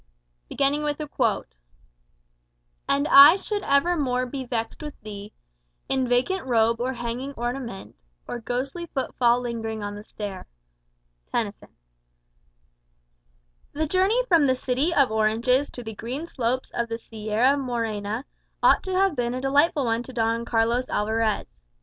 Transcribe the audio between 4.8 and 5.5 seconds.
with thee